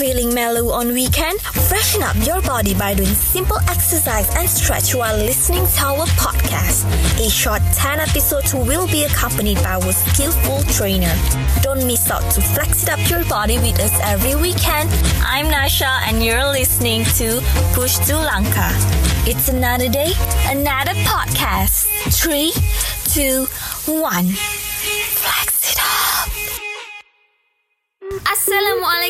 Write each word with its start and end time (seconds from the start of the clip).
Feeling 0.00 0.32
mellow 0.32 0.70
on 0.72 0.94
weekend? 0.94 1.38
Freshen 1.42 2.02
up 2.02 2.16
your 2.26 2.40
body 2.40 2.72
by 2.72 2.94
doing 2.94 3.12
simple 3.12 3.58
exercise 3.68 4.34
and 4.34 4.48
stretch 4.48 4.94
while 4.94 5.14
listening 5.14 5.66
to 5.66 5.84
our 5.84 6.06
podcast. 6.16 6.88
A 7.20 7.28
short 7.28 7.60
10 7.74 8.00
episodes 8.00 8.54
will 8.54 8.86
be 8.86 9.04
accompanied 9.04 9.58
by 9.58 9.74
our 9.74 9.92
skillful 9.92 10.62
trainer. 10.72 11.14
Don't 11.60 11.86
miss 11.86 12.10
out 12.10 12.22
to 12.32 12.40
flex 12.40 12.84
it 12.84 12.88
up 12.88 13.10
your 13.10 13.26
body 13.26 13.58
with 13.58 13.78
us 13.78 13.92
every 14.00 14.34
weekend. 14.36 14.88
I'm 15.22 15.50
Nasha 15.50 15.92
and 16.08 16.24
you're 16.24 16.48
listening 16.48 17.04
to 17.20 17.42
Push 17.74 17.98
to 18.06 18.16
Lanka. 18.16 18.70
It's 19.28 19.50
another 19.50 19.90
day, 19.90 20.12
another 20.46 20.94
podcast. 21.04 21.84
Three, 22.08 22.52
two, 23.04 23.44
one. 24.00 24.28
Flex 24.28 25.59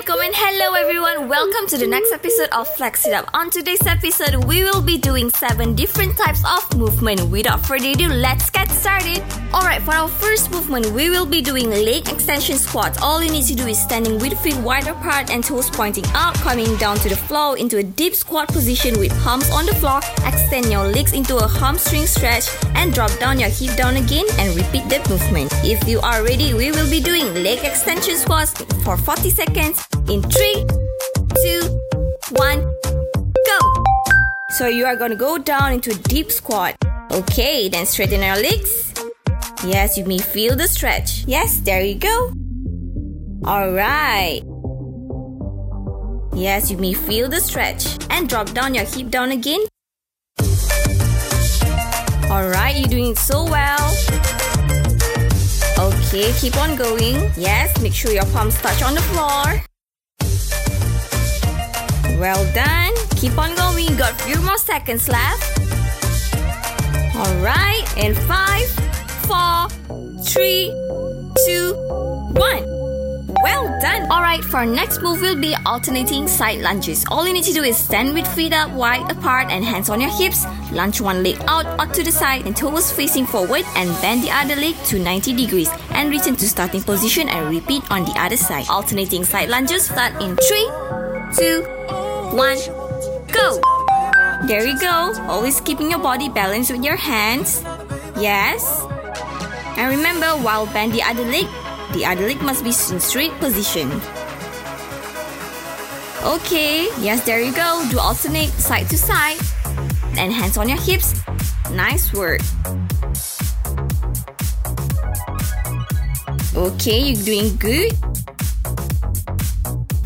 Assalamualaikum 0.00 0.24
and 0.24 0.34
hello 0.34 0.72
everyone. 0.80 1.28
Welcome 1.28 1.66
to 1.68 1.76
the 1.76 1.86
next 1.86 2.10
episode 2.10 2.48
of 2.56 2.66
Flex 2.68 3.06
It 3.06 3.12
Up. 3.12 3.28
On 3.34 3.50
today's 3.50 3.86
episode, 3.86 4.48
we 4.48 4.64
will 4.64 4.80
be 4.80 4.96
doing 4.96 5.28
seven 5.28 5.74
different 5.74 6.16
types 6.16 6.40
of 6.40 6.64
movement. 6.74 7.28
Without 7.28 7.60
further 7.66 7.90
ado, 7.90 8.08
let's 8.08 8.48
get 8.48 8.70
started. 8.70 9.20
Alright, 9.52 9.82
for 9.82 9.92
our 9.92 10.06
first 10.06 10.52
movement, 10.52 10.86
we 10.92 11.10
will 11.10 11.26
be 11.26 11.42
doing 11.42 11.70
leg 11.70 12.08
extension 12.08 12.56
squats. 12.56 13.02
All 13.02 13.20
you 13.20 13.32
need 13.32 13.46
to 13.46 13.54
do 13.56 13.66
is 13.66 13.82
standing 13.82 14.16
with 14.20 14.38
feet 14.38 14.56
wide 14.58 14.86
apart 14.86 15.28
and 15.30 15.42
toes 15.42 15.68
pointing 15.68 16.04
up, 16.14 16.34
coming 16.34 16.76
down 16.76 16.98
to 16.98 17.08
the 17.08 17.16
floor 17.16 17.58
into 17.58 17.78
a 17.78 17.82
deep 17.82 18.14
squat 18.14 18.46
position 18.46 18.96
with 19.00 19.12
palms 19.24 19.50
on 19.50 19.66
the 19.66 19.74
floor. 19.74 19.98
Extend 20.24 20.66
your 20.66 20.86
legs 20.86 21.14
into 21.14 21.36
a 21.36 21.48
hamstring 21.48 22.06
stretch 22.06 22.46
and 22.76 22.94
drop 22.94 23.10
down 23.18 23.40
your 23.40 23.48
hip 23.48 23.76
down 23.76 23.96
again 23.96 24.26
and 24.38 24.54
repeat 24.54 24.88
that 24.88 25.08
movement. 25.10 25.50
If 25.64 25.88
you 25.88 25.98
are 26.00 26.22
ready, 26.22 26.54
we 26.54 26.70
will 26.70 26.88
be 26.88 27.00
doing 27.00 27.34
leg 27.34 27.64
extension 27.64 28.16
squats 28.16 28.52
for 28.84 28.96
40 28.96 29.30
seconds 29.30 29.84
in 30.08 30.22
3, 30.22 30.66
2, 31.42 31.80
1, 32.30 32.60
go! 33.46 33.84
So 34.58 34.68
you 34.68 34.86
are 34.86 34.94
gonna 34.94 35.16
go 35.16 35.38
down 35.38 35.72
into 35.72 35.90
a 35.90 35.94
deep 35.94 36.30
squat. 36.30 36.76
Okay, 37.10 37.68
then 37.68 37.84
straighten 37.84 38.22
your 38.22 38.36
legs. 38.36 38.89
Yes, 39.64 39.98
you 39.98 40.06
may 40.06 40.18
feel 40.18 40.56
the 40.56 40.66
stretch. 40.66 41.24
Yes, 41.26 41.60
there 41.60 41.82
you 41.82 41.96
go. 41.96 42.32
Alright. 43.46 44.42
Yes, 46.34 46.70
you 46.70 46.78
may 46.78 46.94
feel 46.94 47.28
the 47.28 47.40
stretch. 47.40 47.84
And 48.08 48.28
drop 48.28 48.50
down 48.52 48.74
your 48.74 48.84
hip 48.84 49.10
down 49.10 49.32
again. 49.32 49.60
Alright, 52.30 52.76
you're 52.76 52.88
doing 52.88 53.14
so 53.16 53.44
well. 53.44 53.84
Okay, 55.78 56.32
keep 56.40 56.56
on 56.56 56.76
going. 56.76 57.30
Yes, 57.36 57.78
make 57.82 57.92
sure 57.92 58.12
your 58.12 58.26
palms 58.32 58.56
touch 58.62 58.82
on 58.82 58.94
the 58.94 59.02
floor. 59.12 59.60
Well 62.18 62.44
done. 62.54 62.94
Keep 63.16 63.36
on 63.36 63.54
going. 63.56 63.96
Got 63.96 64.18
few 64.22 64.40
more 64.40 64.58
seconds 64.58 65.08
left. 65.08 65.58
Alright, 67.16 67.84
and 67.98 68.16
five, 68.16 68.68
four, 69.26 69.68
three, 70.24 70.70
two, 71.46 71.74
one. 72.34 72.64
Well 73.42 73.66
done. 73.80 74.10
Alright, 74.10 74.44
for 74.44 74.58
our 74.58 74.66
next 74.66 75.00
move 75.00 75.20
we'll 75.20 75.40
be 75.40 75.54
alternating 75.64 76.28
side 76.28 76.60
lunges. 76.60 77.04
All 77.10 77.26
you 77.26 77.32
need 77.32 77.44
to 77.44 77.52
do 77.52 77.62
is 77.62 77.76
stand 77.76 78.12
with 78.12 78.26
feet 78.26 78.52
up 78.52 78.70
wide 78.70 79.10
apart 79.10 79.50
and 79.50 79.64
hands 79.64 79.88
on 79.88 80.00
your 80.00 80.10
hips. 80.10 80.44
Lunge 80.72 81.00
one 81.00 81.22
leg 81.22 81.38
out 81.48 81.66
or 81.80 81.86
to 81.92 82.02
the 82.02 82.12
side 82.12 82.46
and 82.46 82.56
toes 82.56 82.92
facing 82.92 83.26
forward 83.26 83.64
and 83.76 83.88
bend 84.02 84.22
the 84.22 84.30
other 84.30 84.56
leg 84.56 84.76
to 84.84 84.98
90 84.98 85.34
degrees 85.34 85.70
and 85.90 86.10
return 86.10 86.36
to 86.36 86.48
starting 86.48 86.82
position 86.82 87.28
and 87.28 87.48
repeat 87.48 87.82
on 87.90 88.04
the 88.04 88.14
other 88.18 88.36
side. 88.36 88.66
Alternating 88.68 89.24
side 89.24 89.48
lunges 89.48 89.84
start 89.84 90.12
in 90.20 90.36
3, 90.36 90.70
2, 91.36 91.62
1, 92.36 92.58
go. 93.32 93.60
There 94.46 94.66
you 94.66 94.78
go. 94.80 95.12
Always 95.28 95.60
keeping 95.60 95.90
your 95.90 96.00
body 96.00 96.28
balanced 96.28 96.72
with 96.72 96.84
your 96.84 96.96
hands. 96.96 97.62
Yes. 98.18 98.84
And 99.80 99.96
remember, 99.96 100.26
while 100.44 100.66
bend 100.66 100.92
the 100.92 101.02
other 101.02 101.24
leg, 101.24 101.46
the 101.94 102.04
other 102.04 102.28
leg 102.28 102.42
must 102.42 102.62
be 102.62 102.68
in 102.68 103.00
straight 103.00 103.32
position. 103.40 103.88
Okay, 106.22 106.84
yes, 107.00 107.24
there 107.24 107.40
you 107.40 107.50
go. 107.50 107.82
Do 107.90 107.98
alternate 107.98 108.50
side 108.50 108.90
to 108.90 108.98
side. 108.98 109.40
And 110.18 110.34
hands 110.34 110.58
on 110.58 110.68
your 110.68 110.76
hips. 110.76 111.24
Nice 111.72 112.12
work. 112.12 112.42
Okay, 116.54 117.00
you're 117.00 117.24
doing 117.24 117.56
good. 117.56 117.96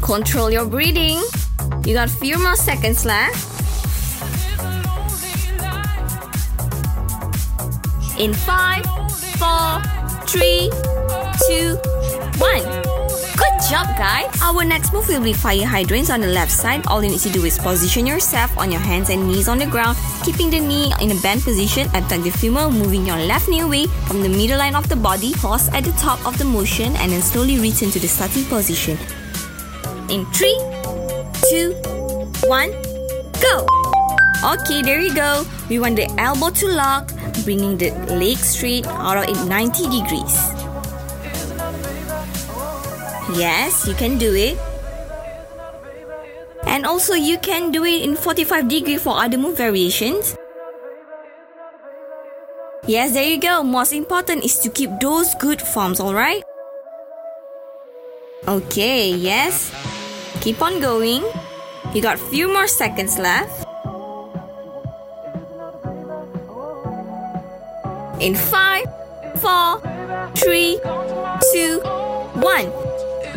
Control 0.00 0.52
your 0.52 0.66
breathing. 0.66 1.18
You 1.84 1.94
got 1.94 2.10
few 2.10 2.38
more 2.38 2.54
seconds 2.54 3.04
left. 3.04 3.50
In 8.20 8.32
five, 8.32 8.86
four, 9.38 9.82
three, 10.26 10.70
two, 11.46 11.76
one. 12.38 12.64
Good 13.34 13.56
job, 13.68 13.86
guys! 13.98 14.30
Our 14.40 14.64
next 14.64 14.92
move 14.92 15.08
will 15.08 15.22
be 15.22 15.32
fire 15.32 15.66
hydrants 15.66 16.10
on 16.10 16.20
the 16.20 16.28
left 16.28 16.52
side. 16.52 16.86
All 16.86 17.02
you 17.02 17.10
need 17.10 17.20
to 17.20 17.30
do 17.30 17.44
is 17.44 17.58
position 17.58 18.06
yourself 18.06 18.56
on 18.56 18.70
your 18.70 18.80
hands 18.80 19.10
and 19.10 19.26
knees 19.26 19.48
on 19.48 19.58
the 19.58 19.66
ground, 19.66 19.98
keeping 20.22 20.50
the 20.50 20.60
knee 20.60 20.92
in 21.00 21.10
a 21.10 21.20
bent 21.20 21.42
position. 21.42 21.88
Abduct 21.94 22.24
the 22.24 22.30
femur, 22.30 22.70
moving 22.70 23.04
your 23.04 23.16
left 23.16 23.48
knee 23.48 23.60
away 23.60 23.86
from 24.06 24.22
the 24.22 24.28
middle 24.28 24.58
line 24.58 24.76
of 24.76 24.88
the 24.88 24.96
body. 24.96 25.32
Pause 25.34 25.68
at 25.70 25.84
the 25.84 25.92
top 25.92 26.24
of 26.26 26.38
the 26.38 26.44
motion 26.44 26.94
and 26.96 27.10
then 27.10 27.22
slowly 27.22 27.58
return 27.58 27.90
to 27.90 27.98
the 27.98 28.08
starting 28.08 28.44
position. 28.44 28.96
In 30.10 30.26
three, 30.26 30.54
two, 31.50 31.74
one, 32.46 32.70
go! 33.40 33.66
Okay, 34.44 34.82
there 34.82 35.00
you 35.00 35.14
go. 35.14 35.44
We 35.68 35.78
want 35.78 35.96
the 35.96 36.06
elbow 36.18 36.50
to 36.50 36.68
lock, 36.68 37.10
bringing 37.42 37.76
the 37.76 37.90
leg 38.14 38.38
straight 38.38 38.86
out 38.86 39.16
of 39.16 39.24
it 39.28 39.48
90 39.48 39.82
degrees. 39.90 40.36
Yes, 43.34 43.86
you 43.88 43.94
can 43.94 44.18
do 44.18 44.34
it. 44.34 44.58
And 46.66 46.86
also 46.86 47.14
you 47.14 47.38
can 47.38 47.72
do 47.72 47.84
it 47.84 48.02
in 48.02 48.16
45 48.16 48.68
degree 48.68 48.98
for 48.98 49.18
other 49.18 49.38
move 49.38 49.56
variations. 49.56 50.36
Yes, 52.86 53.12
there 53.12 53.24
you 53.24 53.40
go. 53.40 53.62
Most 53.62 53.92
important 53.92 54.44
is 54.44 54.58
to 54.60 54.68
keep 54.68 54.90
those 55.00 55.34
good 55.36 55.60
forms, 55.60 56.00
alright? 56.00 56.42
Okay, 58.46 59.08
yes. 59.08 59.72
Keep 60.42 60.60
on 60.60 60.80
going. 60.80 61.24
You 61.94 62.02
got 62.02 62.18
few 62.18 62.52
more 62.52 62.66
seconds 62.66 63.18
left. 63.18 63.64
In 68.24 68.34
five, 68.34 68.88
four, 69.36 69.84
three, 70.34 70.80
two, 71.52 71.78
one. 72.40 72.72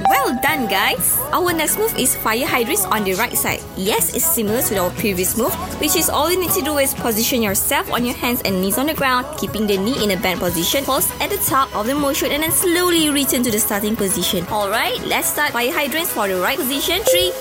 Well 0.07 0.39
done, 0.41 0.69
guys! 0.69 1.19
Our 1.33 1.51
next 1.51 1.77
move 1.77 1.93
is 1.99 2.15
fire 2.15 2.47
hydrants 2.47 2.85
on 2.85 3.03
the 3.03 3.13
right 3.15 3.35
side. 3.35 3.59
Yes, 3.75 4.15
it's 4.15 4.23
similar 4.23 4.61
to 4.61 4.77
our 4.77 4.89
previous 4.91 5.35
move, 5.35 5.51
which 5.81 5.97
is 5.97 6.09
all 6.09 6.31
you 6.31 6.39
need 6.39 6.51
to 6.51 6.61
do 6.61 6.77
is 6.77 6.93
position 6.93 7.41
yourself 7.41 7.91
on 7.91 8.05
your 8.05 8.15
hands 8.15 8.41
and 8.45 8.61
knees 8.61 8.77
on 8.77 8.85
the 8.85 8.93
ground, 8.93 9.27
keeping 9.37 9.67
the 9.67 9.75
knee 9.75 10.01
in 10.01 10.11
a 10.11 10.17
bent 10.21 10.39
position, 10.39 10.85
pause 10.85 11.11
at 11.19 11.31
the 11.31 11.37
top 11.43 11.67
of 11.75 11.85
the 11.85 11.93
motion, 11.93 12.31
and 12.31 12.43
then 12.43 12.51
slowly 12.53 13.09
return 13.09 13.43
to 13.43 13.51
the 13.51 13.59
starting 13.59 13.97
position. 13.97 14.47
Alright, 14.47 15.03
let's 15.05 15.27
start 15.27 15.51
fire 15.51 15.73
hydrants 15.73 16.13
for 16.13 16.29
the 16.29 16.39
right 16.39 16.57
position. 16.57 17.03
Three, 17.11 17.33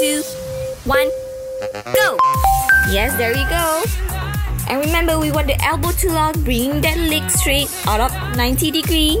two, 0.00 0.22
one, 0.90 1.06
go! 1.94 2.18
Yes, 2.90 3.14
there 3.14 3.30
you 3.30 3.46
go. 3.48 4.33
And 4.68 4.80
remember, 4.84 5.18
we 5.18 5.30
want 5.30 5.46
the 5.46 5.60
elbow 5.62 5.92
to 5.92 6.10
lock, 6.10 6.34
bringing 6.40 6.80
that 6.80 6.96
leg 6.96 7.30
straight 7.30 7.70
out 7.86 8.00
of 8.00 8.36
90 8.36 8.70
degree. 8.70 9.20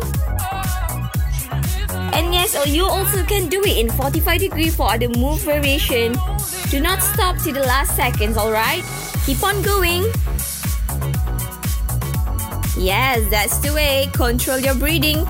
And 2.14 2.32
yes, 2.32 2.54
or 2.54 2.68
you 2.68 2.86
also 2.86 3.24
can 3.24 3.48
do 3.48 3.60
it 3.62 3.76
in 3.76 3.90
45 3.90 4.40
degree 4.40 4.70
for 4.70 4.90
other 4.90 5.08
move 5.08 5.42
variation. 5.42 6.14
Do 6.70 6.80
not 6.80 7.02
stop 7.02 7.36
to 7.42 7.52
the 7.52 7.60
last 7.60 7.96
seconds, 7.96 8.36
alright? 8.36 8.84
Keep 9.26 9.42
on 9.42 9.62
going. 9.62 10.04
Yes, 12.76 13.28
that's 13.30 13.58
the 13.58 13.72
way. 13.74 14.08
Control 14.12 14.58
your 14.58 14.74
breathing. 14.74 15.26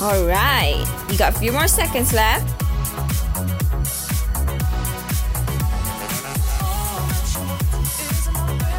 Alright, 0.00 0.80
you 1.10 1.18
got 1.18 1.36
a 1.36 1.38
few 1.38 1.52
more 1.52 1.68
seconds 1.68 2.12
left. 2.14 2.59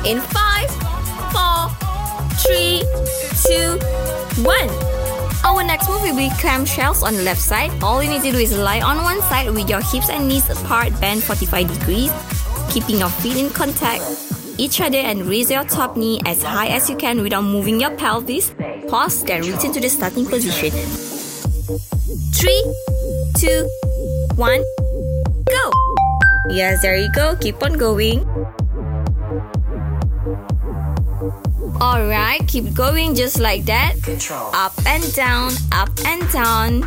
In 0.06 0.20
five, 0.20 0.70
four, 1.32 1.70
three, 2.42 2.82
two, 3.46 3.78
one. 4.42 4.70
Our 5.44 5.64
next 5.64 5.90
move 5.90 6.02
will 6.02 6.16
be 6.16 6.30
clamshells 6.42 7.04
on 7.04 7.14
the 7.14 7.24
left 7.24 7.42
side. 7.42 7.72
All 7.84 8.02
you 8.02 8.10
need 8.10 8.24
to 8.24 8.32
do 8.32 8.38
is 8.38 8.58
lie 8.58 8.82
on 8.82 8.98
one 9.04 9.22
side 9.24 9.50
with 9.52 9.70
your 9.70 9.82
hips 9.82 10.10
and 10.10 10.28
knees 10.28 10.50
apart, 10.50 11.00
bend 11.00 11.24
45 11.24 11.80
degrees, 11.80 12.12
keeping 12.72 12.98
your 12.98 13.10
feet 13.10 13.38
in 13.38 13.50
contact 13.52 14.02
each 14.58 14.80
other 14.80 14.98
and 14.98 15.26
raise 15.26 15.50
your 15.50 15.64
top 15.64 15.98
knee 15.98 16.22
as 16.26 16.44
high 16.44 16.68
as 16.68 16.90
you 16.90 16.96
can 16.96 17.22
without 17.22 17.44
moving 17.44 17.80
your 17.80 17.92
pelvis. 17.98 18.54
Pause, 18.90 19.24
then 19.24 19.42
return 19.42 19.72
to 19.74 19.80
the 19.80 19.90
starting 19.90 20.26
position. 20.26 20.72
three, 22.34 22.62
two, 23.38 23.70
one, 24.36 24.64
go. 25.48 25.72
Yes, 26.50 26.82
there 26.82 26.98
you 26.98 27.12
go. 27.12 27.36
Keep 27.38 27.64
on 27.64 27.74
going. 27.74 28.26
Alright, 31.82 32.48
keep 32.48 32.76
going 32.76 33.16
just 33.16 33.40
like 33.40 33.66
that. 33.66 33.96
Control. 34.04 34.54
Up 34.54 34.72
and 34.86 35.02
down, 35.16 35.52
up 35.72 35.90
and 36.06 36.22
down. 36.32 36.84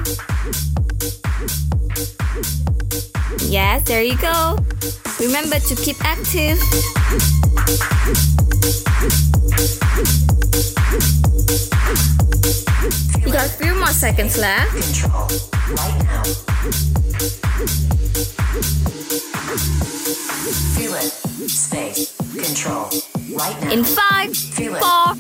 Yes, 3.50 3.82
there 3.88 4.04
you 4.04 4.16
go. 4.18 4.56
Remember 5.18 5.58
to 5.58 5.74
keep 5.74 5.96
active. 6.04 6.62
You 13.18 13.32
got 13.32 13.46
a 13.46 13.54
few 13.58 13.74
more 13.74 13.88
seconds 13.88 14.38
left. 14.38 14.70
Control. 14.70 15.26
Right 15.74 15.98
now. 16.04 16.22
Feel 20.78 20.94
it. 20.94 21.10
Space. 21.50 22.16
Control. 22.32 23.13
Right 23.34 23.60
now. 23.62 23.72
In 23.72 23.82
five, 23.84 24.30
four, 24.36 25.14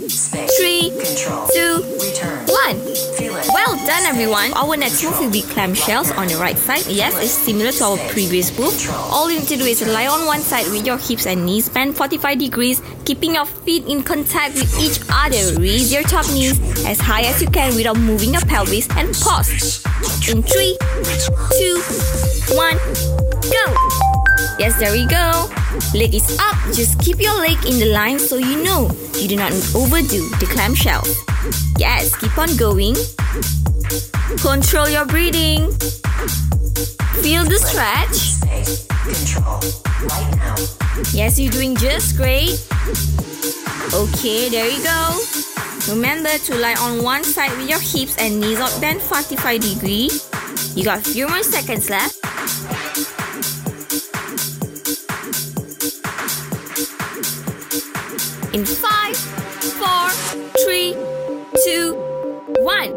three, 0.58 0.90
Control. 0.90 1.48
two, 1.52 1.82
Return. 1.98 2.46
one. 2.46 2.76
Feel 3.18 3.34
it. 3.36 3.46
Well 3.52 3.74
done 3.86 4.04
everyone. 4.06 4.52
Our 4.54 4.76
next 4.76 5.02
move 5.02 5.18
will 5.18 5.30
be 5.30 5.42
clamshells 5.42 6.16
on 6.16 6.28
the 6.28 6.36
right 6.36 6.56
side. 6.56 6.86
Yes, 6.86 7.14
it's 7.20 7.32
similar 7.32 7.72
to 7.72 7.84
our 7.84 7.98
previous 8.10 8.56
move. 8.58 8.74
All 9.10 9.30
you 9.30 9.40
need 9.40 9.48
to 9.48 9.56
do 9.56 9.64
is 9.64 9.82
lie 9.86 10.06
on 10.06 10.26
one 10.26 10.40
side 10.40 10.66
with 10.70 10.86
your 10.86 10.98
hips 10.98 11.26
and 11.26 11.44
knees 11.44 11.68
bent 11.68 11.96
45 11.96 12.38
degrees, 12.38 12.80
keeping 13.04 13.34
your 13.34 13.46
feet 13.46 13.84
in 13.86 14.02
contact 14.02 14.54
with 14.54 14.72
each 14.78 15.00
other. 15.10 15.60
Raise 15.60 15.92
your 15.92 16.02
top 16.04 16.26
knees 16.32 16.58
as 16.86 17.00
high 17.00 17.22
as 17.22 17.42
you 17.42 17.48
can 17.48 17.74
without 17.74 17.98
moving 17.98 18.32
your 18.32 18.42
pelvis 18.46 18.88
and 18.96 19.12
pause. 19.14 19.82
In 20.30 20.42
three, 20.42 20.78
two, 21.58 21.82
one, 22.54 22.78
go. 23.50 23.83
Yes, 24.56 24.78
there 24.78 24.92
we 24.92 25.04
go. 25.06 25.50
Leg 25.94 26.14
is 26.14 26.38
up. 26.38 26.56
Just 26.72 26.98
keep 27.00 27.20
your 27.20 27.34
leg 27.40 27.58
in 27.66 27.80
the 27.80 27.90
line 27.92 28.18
so 28.18 28.36
you 28.36 28.62
know 28.62 28.88
you 29.18 29.26
do 29.26 29.36
not 29.36 29.52
overdo 29.74 30.28
the 30.38 30.46
clamshell. 30.46 31.02
Yes, 31.76 32.14
keep 32.16 32.38
on 32.38 32.54
going. 32.56 32.94
Control 34.38 34.88
your 34.88 35.06
breathing. 35.06 35.72
Feel 37.22 37.44
the 37.44 37.58
stretch. 37.58 38.38
Yes, 41.12 41.38
you're 41.38 41.52
doing 41.52 41.74
just 41.76 42.16
great. 42.16 42.54
Okay, 43.92 44.48
there 44.48 44.70
you 44.70 44.82
go. 44.82 45.18
Remember 45.92 46.30
to 46.30 46.54
lie 46.56 46.76
on 46.80 47.02
one 47.02 47.24
side 47.24 47.50
with 47.58 47.68
your 47.68 47.80
hips 47.80 48.16
and 48.18 48.40
knees 48.40 48.60
out 48.60 48.80
bent 48.80 49.02
45 49.02 49.60
degree. 49.60 50.10
You 50.74 50.84
got 50.84 50.98
a 50.98 51.02
few 51.02 51.28
more 51.28 51.42
seconds 51.42 51.90
left. 51.90 52.33
In 58.54 58.64
five, 58.64 59.16
four, 59.16 60.08
three, 60.62 60.94
two, 61.64 61.94
one. 62.62 62.94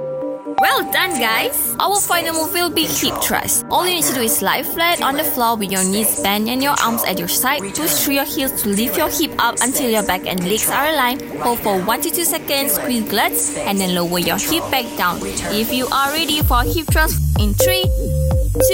Well 0.61 0.91
done, 0.91 1.19
guys! 1.19 1.75
Our 1.79 1.99
final 1.99 2.35
move 2.35 2.53
will 2.53 2.69
be 2.69 2.85
hip 2.85 3.15
thrust. 3.23 3.65
All 3.71 3.87
you 3.87 3.95
need 3.95 4.03
to 4.03 4.13
do 4.13 4.21
is 4.21 4.43
lie 4.43 4.61
flat 4.61 5.01
on 5.01 5.17
the 5.17 5.23
floor 5.23 5.57
with 5.57 5.71
your 5.71 5.83
knees 5.83 6.21
bent 6.21 6.47
and 6.47 6.61
your 6.61 6.75
arms 6.79 7.03
at 7.05 7.17
your 7.17 7.27
side. 7.27 7.61
Push 7.73 8.05
through 8.05 8.13
your 8.13 8.25
heels 8.25 8.61
to 8.61 8.69
lift 8.69 8.97
your 8.97 9.09
hip 9.09 9.33
up 9.39 9.55
until 9.61 9.89
your 9.89 10.03
back 10.03 10.27
and 10.27 10.47
legs 10.47 10.69
are 10.69 10.89
aligned. 10.89 11.23
Hold 11.41 11.57
for 11.61 11.81
1 11.81 12.01
to 12.01 12.11
2 12.11 12.23
seconds, 12.23 12.73
squeeze 12.73 13.05
glutes, 13.05 13.57
and 13.57 13.79
then 13.79 13.95
lower 13.95 14.19
your 14.19 14.37
hip 14.37 14.61
back 14.69 14.85
down. 14.95 15.17
If 15.57 15.73
you 15.73 15.87
are 15.87 16.11
ready 16.11 16.43
for 16.43 16.61
hip 16.61 16.85
thrust, 16.85 17.17
in 17.39 17.55
3, 17.55 17.81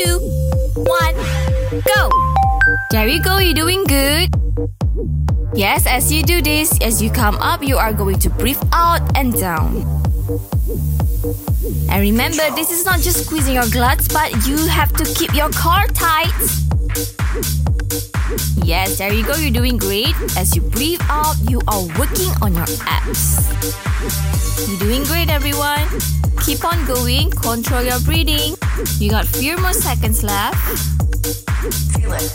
2, 0.03 0.19
1, 0.83 1.15
go! 1.95 2.09
There 2.91 3.07
you 3.07 3.23
go, 3.23 3.37
you're 3.37 3.53
doing 3.53 3.85
good. 3.85 4.42
Yes, 5.55 5.85
as 5.85 6.11
you 6.11 6.23
do 6.23 6.41
this, 6.41 6.79
as 6.81 6.99
you 6.99 7.11
come 7.11 7.35
up, 7.37 7.61
you 7.61 7.77
are 7.77 7.93
going 7.93 8.17
to 8.19 8.29
breathe 8.29 8.61
out 8.73 9.01
and 9.15 9.33
down. 9.33 9.85
And 11.89 12.01
remember, 12.01 12.49
this 12.55 12.71
is 12.71 12.85
not 12.85 13.01
just 13.01 13.25
squeezing 13.25 13.53
your 13.53 13.69
glutes, 13.69 14.11
but 14.11 14.33
you 14.47 14.57
have 14.65 14.91
to 14.93 15.05
keep 15.13 15.35
your 15.35 15.51
core 15.51 15.85
tight. 15.93 16.33
Yes, 18.63 18.97
there 18.97 19.13
you 19.13 19.23
go, 19.23 19.35
you're 19.35 19.53
doing 19.53 19.77
great. 19.77 20.15
As 20.35 20.55
you 20.55 20.61
breathe 20.63 21.01
out, 21.03 21.35
you 21.47 21.61
are 21.67 21.85
working 21.99 22.33
on 22.41 22.55
your 22.55 22.65
abs. 22.87 23.45
You're 24.67 24.79
doing 24.79 25.03
great, 25.03 25.29
everyone. 25.29 25.85
Keep 26.41 26.65
on 26.65 26.83
going, 26.85 27.29
control 27.29 27.83
your 27.83 27.99
breathing. 27.99 28.55
You 28.97 29.11
got 29.11 29.27
few 29.27 29.57
more 29.57 29.73
seconds 29.73 30.23
left. 30.23 30.92
Right. 31.23 32.29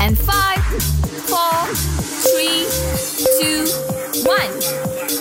And 0.00 0.18
five, 0.18 0.60
four, 1.24 1.64
three, 2.28 2.68
two, 3.40 3.64
one. 4.28 4.52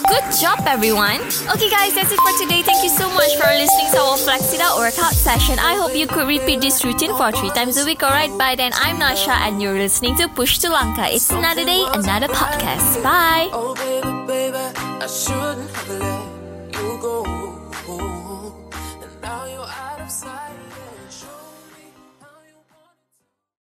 Good 0.10 0.26
job, 0.42 0.60
everyone. 0.68 1.22
Okay, 1.56 1.70
guys, 1.70 1.96
that's 1.96 2.12
it 2.12 2.20
for 2.20 2.38
today. 2.38 2.64
Thank 2.64 2.84
you 2.84 2.90
so 2.90 3.10
much 3.14 3.36
for 3.38 3.48
listening 3.48 3.92
to 3.94 4.00
our 4.00 4.18
Flex 4.18 4.54
It 4.54 4.60
Out 4.60 4.78
workout 4.78 5.14
session. 5.14 5.58
I 5.58 5.76
hope 5.76 5.96
you 5.96 6.08
could 6.08 6.28
repeat 6.28 6.60
this 6.60 6.84
routine 6.84 7.16
for 7.16 7.32
three 7.32 7.52
times 7.52 7.78
a 7.78 7.86
week. 7.86 8.04
Alright, 8.04 8.38
bye 8.38 8.56
then. 8.56 8.72
I'm 8.76 9.00
Nasha, 9.00 9.32
and 9.32 9.62
you're 9.62 9.78
listening 9.78 10.16
to 10.18 10.28
Push 10.28 10.58
to 10.60 10.70
Lanka. 10.70 11.08
It's 11.08 11.30
another 11.32 11.64
day, 11.64 11.86
another 11.94 12.28
podcast. 12.28 13.02
Bye. 13.04 13.48